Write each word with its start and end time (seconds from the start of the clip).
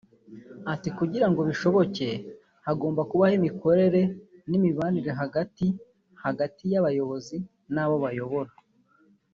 Ati 0.73 0.89
“Kugira 0.97 1.25
ngo 1.29 1.41
bishoboke 1.49 2.07
hagomba 2.65 3.01
kubaho 3.09 3.33
imikorere 3.39 4.01
n’imibanire 4.49 5.11
hagati 5.21 5.65
hagati 6.23 6.63
y’abayobozi 6.71 7.37
n’abo 7.73 7.95
bayobora 8.05 8.51